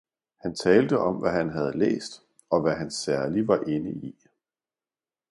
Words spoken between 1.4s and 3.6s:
havde læst, og hvad han særlig var